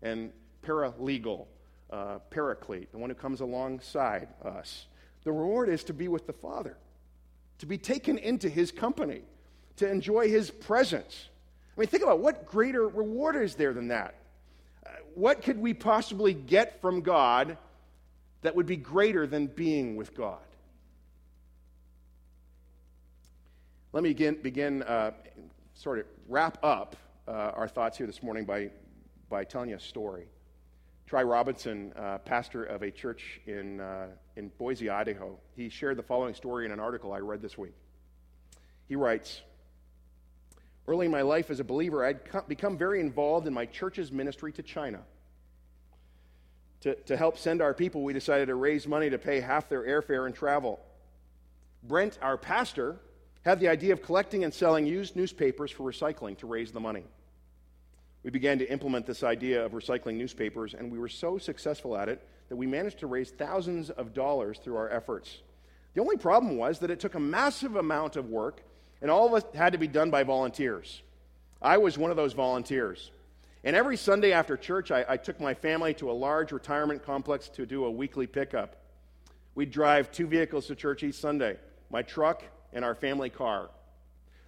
[0.02, 0.32] and
[0.65, 1.47] paralegal,
[1.91, 4.88] uh, paraclete, the one who comes alongside us.
[5.23, 6.77] The reward is to be with the Father,
[7.60, 9.21] to be taken into his company,
[9.77, 11.29] to enjoy his presence.
[11.75, 14.15] I mean, think about what greater reward is there than that?
[14.86, 17.57] Uh, what could we possibly get from God
[18.41, 20.39] that would be greater than being with God?
[23.93, 25.12] Let me begin, begin uh,
[25.73, 26.95] sort of wrap up
[27.27, 28.69] uh, our thoughts here this morning by,
[29.29, 30.25] by telling you a story.
[31.12, 36.04] Troy Robinson, uh, pastor of a church in, uh, in Boise, Idaho, he shared the
[36.04, 37.74] following story in an article I read this week.
[38.88, 39.41] He writes,
[40.88, 44.54] Early in my life as a believer, I'd become very involved in my church's ministry
[44.54, 45.02] to China.
[46.80, 49.84] To, to help send our people, we decided to raise money to pay half their
[49.84, 50.80] airfare and travel.
[51.84, 53.02] Brent, our pastor,
[53.41, 57.04] had the idea of collecting and selling used newspapers for recycling to raise the money.
[58.23, 62.10] We began to implement this idea of recycling newspapers, and we were so successful at
[62.10, 65.41] it that we managed to raise thousands of dollars through our efforts.
[65.93, 68.62] The only problem was that it took a massive amount of work
[69.01, 71.01] and all of it had to be done by volunteers.
[71.62, 73.12] I was one of those volunteers.
[73.63, 77.47] And every Sunday after church, I, I, took my family to a large retirement complex
[77.49, 78.75] to do a weekly pickup.
[79.53, 81.57] We'd drive two vehicles to church each Sunday
[81.91, 83.69] my truck and our family car.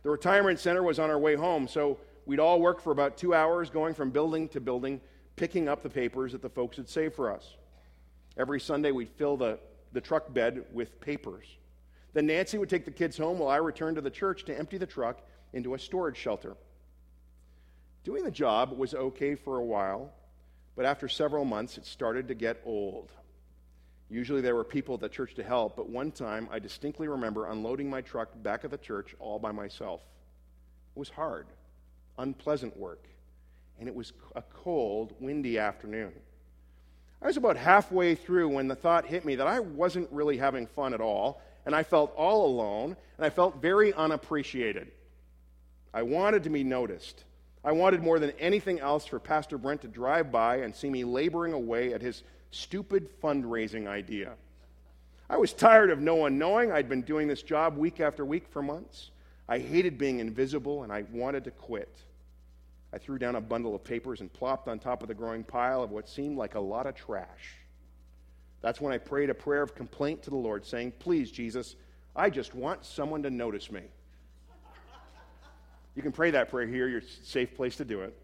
[0.03, 3.33] The retirement center was on our way home, so we'd all work for about two
[3.33, 5.01] hours going from building to building,
[5.35, 7.55] picking up the papers that the folks had saved for us.
[8.37, 9.59] Every Sunday, we'd fill the,
[9.91, 11.45] the truck bed with papers.
[12.13, 14.77] Then Nancy would take the kids home while I returned to the church to empty
[14.77, 16.55] the truck into a storage shelter.
[18.03, 20.11] Doing the job was okay for a while,
[20.75, 23.11] but after several months, it started to get old.
[24.09, 27.47] Usually there were people at the church to help, but one time I distinctly remember
[27.47, 30.01] unloading my truck back at the church all by myself.
[30.95, 31.47] It was hard,
[32.17, 33.07] unpleasant work,
[33.79, 36.13] and it was a cold, windy afternoon.
[37.21, 40.67] I was about halfway through when the thought hit me that I wasn't really having
[40.67, 44.91] fun at all and I felt all alone, and I felt very unappreciated.
[45.93, 47.23] I wanted to be noticed.
[47.63, 51.03] I wanted more than anything else for Pastor Brent to drive by and see me
[51.03, 54.33] laboring away at his stupid fundraising idea.
[55.29, 56.71] I was tired of no one knowing.
[56.71, 59.11] I'd been doing this job week after week for months.
[59.47, 61.95] I hated being invisible, and I wanted to quit.
[62.93, 65.81] I threw down a bundle of papers and plopped on top of the growing pile
[65.81, 67.57] of what seemed like a lot of trash.
[68.61, 71.75] That's when I prayed a prayer of complaint to the Lord, saying, Please, Jesus,
[72.15, 73.81] I just want someone to notice me.
[75.95, 78.15] You can pray that prayer here, your safe place to do it.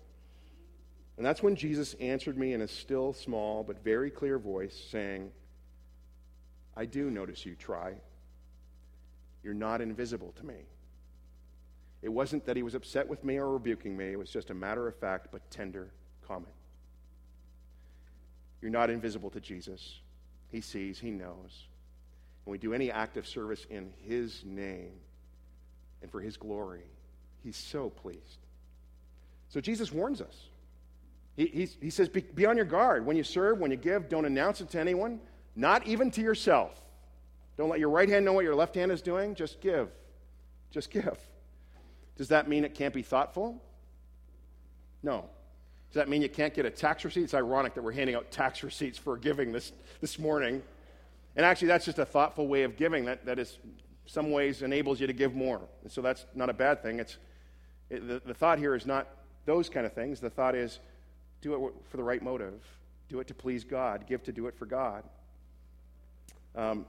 [1.17, 5.31] And that's when Jesus answered me in a still, small, but very clear voice, saying,
[6.77, 7.95] I do notice you Troy.
[9.43, 10.55] You're not invisible to me.
[12.01, 14.53] It wasn't that he was upset with me or rebuking me, it was just a
[14.53, 15.91] matter of fact but tender
[16.27, 16.53] comment.
[18.61, 19.99] You're not invisible to Jesus.
[20.51, 21.67] He sees, He knows.
[22.43, 24.93] When we do any act of service in His name
[26.01, 26.83] and for His glory,
[27.43, 28.39] He's so pleased.
[29.49, 30.49] So Jesus warns us.
[31.35, 33.05] He, he, he says, be, be on your guard.
[33.05, 35.19] When you serve, when you give, don't announce it to anyone,
[35.55, 36.79] not even to yourself.
[37.57, 39.35] Don't let your right hand know what your left hand is doing.
[39.35, 39.89] Just give.
[40.71, 41.17] Just give.
[42.19, 43.63] Does that mean it can't be thoughtful?
[45.01, 45.23] No.
[45.87, 47.23] Does that mean you can't get a tax receipt?
[47.23, 50.61] It's ironic that we're handing out tax receipts for giving this, this morning.
[51.37, 53.57] And actually, that's just a thoughtful way of giving that, that is,
[54.05, 55.61] some ways, enables you to give more.
[55.83, 56.99] And so that's not a bad thing.
[56.99, 57.15] It's,
[57.89, 59.07] it, the, the thought here is not
[59.45, 60.19] those kind of things.
[60.19, 60.81] The thought is
[61.39, 62.61] do it for the right motive,
[63.07, 65.05] do it to please God, give to do it for God.
[66.53, 66.85] Um,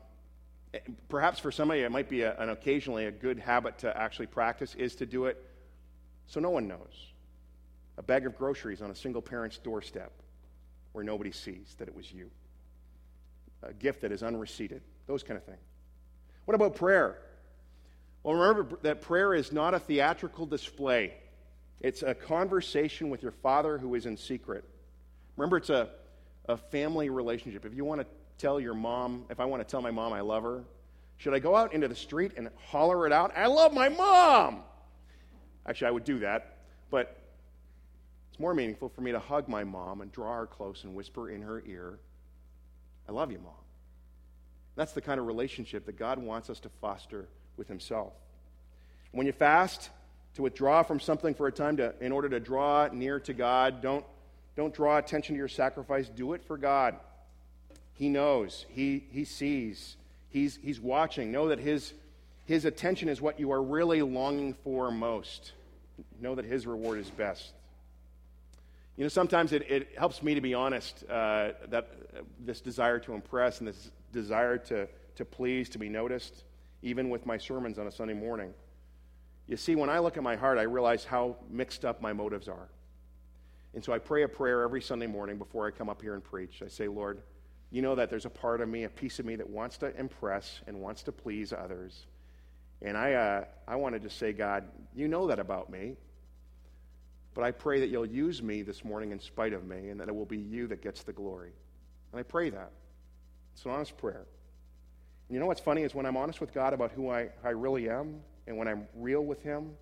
[1.09, 4.75] perhaps for somebody, it might be a, an occasionally a good habit to actually practice
[4.75, 5.45] is to do it
[6.27, 7.11] so no one knows
[7.99, 10.13] a bag of groceries on a single parent's doorstep
[10.93, 12.31] where nobody sees that it was you,
[13.63, 15.59] a gift that is unreceipted, those kind of things.
[16.47, 17.19] What about prayer?
[18.23, 21.15] Well, remember that prayer is not a theatrical display.
[21.81, 24.65] It's a conversation with your father who is in secret.
[25.37, 25.91] Remember, it's a,
[26.49, 27.67] a family relationship.
[27.67, 28.07] If you want to
[28.41, 30.65] tell your mom, if I want to tell my mom I love her,
[31.17, 33.37] should I go out into the street and holler it out?
[33.37, 34.63] I love my mom!
[35.67, 36.57] Actually, I would do that,
[36.91, 37.21] but
[38.31, 41.31] it's more meaningful for me to hug my mom and draw her close and whisper
[41.31, 41.99] in her ear,
[43.09, 43.53] I love you, mom.
[44.77, 48.13] That's the kind of relationship that God wants us to foster with Himself.
[49.13, 49.91] When you fast,
[50.35, 53.83] to withdraw from something for a time to, in order to draw near to God,
[53.83, 54.05] don't,
[54.57, 56.09] don't draw attention to your sacrifice.
[56.09, 56.97] Do it for God.
[58.01, 59.99] He knows, He, he sees,
[60.31, 61.31] he's, he's watching.
[61.31, 61.93] Know that his,
[62.47, 65.53] his attention is what you are really longing for most.
[66.19, 67.53] Know that His reward is best.
[68.97, 72.99] You know, sometimes it, it helps me to be honest uh, that uh, this desire
[73.01, 76.45] to impress and this desire to, to please, to be noticed,
[76.81, 78.55] even with my sermons on a Sunday morning.
[79.47, 82.49] You see, when I look at my heart, I realize how mixed up my motives
[82.49, 82.71] are.
[83.75, 86.25] And so I pray a prayer every Sunday morning before I come up here and
[86.25, 86.63] preach.
[86.65, 87.21] I say, Lord,
[87.71, 89.97] you know that there's a part of me, a piece of me that wants to
[89.97, 92.07] impress and wants to please others.
[92.83, 94.65] And I, uh, I want to just say, God,
[94.95, 95.97] you know that about me.
[97.35, 100.09] But I pray that you'll use me this morning in spite of me, and that
[100.09, 101.53] it will be you that gets the glory.
[102.13, 102.73] And I pray that.
[103.55, 104.27] It's an honest prayer.
[105.29, 107.51] And you know what's funny is when I'm honest with God about who I, I
[107.51, 109.77] really am, and when I'm real with Him,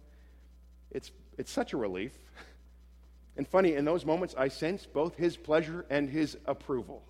[0.90, 2.12] it's, it's such a relief.
[3.36, 7.04] And funny, in those moments, I sense both His pleasure and His approval.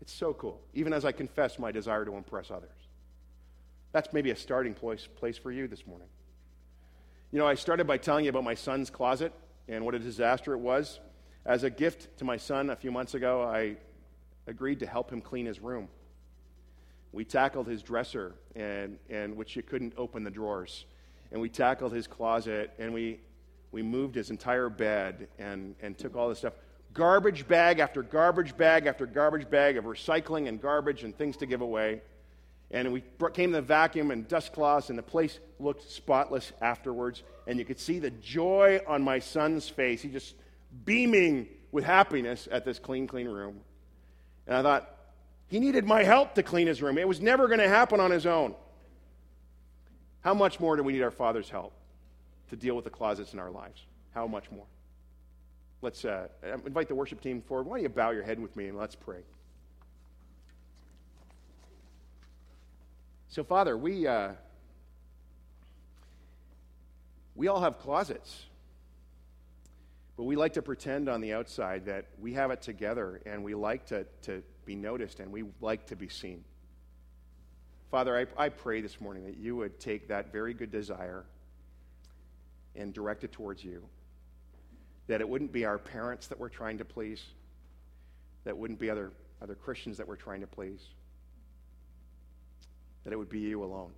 [0.00, 2.70] It's so cool, even as I confess my desire to impress others.
[3.92, 6.08] That's maybe a starting place, place for you this morning.
[7.32, 9.32] You know, I started by telling you about my son's closet
[9.68, 11.00] and what a disaster it was.
[11.44, 13.76] As a gift to my son a few months ago, I
[14.46, 15.88] agreed to help him clean his room.
[17.12, 20.84] We tackled his dresser, and, and which you couldn't open the drawers.
[21.32, 23.20] And we tackled his closet, and we,
[23.72, 26.52] we moved his entire bed and, and took all the stuff.
[26.96, 31.46] Garbage bag after garbage bag after garbage bag of recycling and garbage and things to
[31.46, 32.00] give away.
[32.70, 33.02] And we
[33.34, 37.22] came to the vacuum and dust cloths, and the place looked spotless afterwards.
[37.46, 40.00] And you could see the joy on my son's face.
[40.00, 40.34] He just
[40.86, 43.60] beaming with happiness at this clean, clean room.
[44.46, 44.90] And I thought,
[45.48, 46.98] he needed my help to clean his room.
[46.98, 48.54] It was never going to happen on his own.
[50.22, 51.72] How much more do we need our Father's help
[52.50, 53.82] to deal with the closets in our lives?
[54.12, 54.64] How much more?
[55.82, 56.28] Let's uh,
[56.64, 57.66] invite the worship team forward.
[57.66, 59.20] Why don't you bow your head with me and let's pray.
[63.28, 64.30] So, Father, we, uh,
[67.34, 68.46] we all have closets,
[70.16, 73.54] but we like to pretend on the outside that we have it together and we
[73.54, 76.42] like to, to be noticed and we like to be seen.
[77.90, 81.24] Father, I, I pray this morning that you would take that very good desire
[82.74, 83.82] and direct it towards you.
[85.08, 87.22] That it wouldn't be our parents that we're trying to please,
[88.44, 90.80] that wouldn't be other, other Christians that we're trying to please
[93.06, 93.92] that it would be you alone.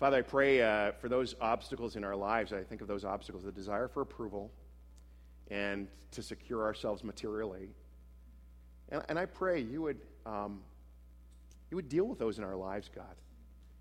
[0.00, 2.50] Father, I pray uh, for those obstacles in our lives.
[2.50, 4.50] I think of those obstacles the desire for approval
[5.50, 7.68] and to secure ourselves materially.
[8.88, 10.62] And, and I pray you would, um,
[11.70, 13.16] you would deal with those in our lives, God,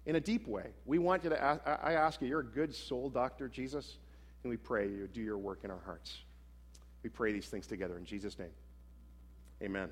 [0.05, 0.71] in a deep way.
[0.85, 3.99] We want you to, ask, I ask you, you're a good soul doctor, Jesus,
[4.45, 6.19] and we pray you do your work in our hearts.
[7.01, 8.51] We pray these things together in Jesus' name.
[9.63, 9.89] Amen.